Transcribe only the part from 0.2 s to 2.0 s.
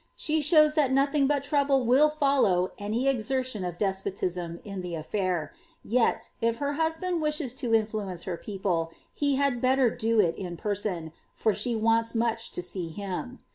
shows that nothing but trouble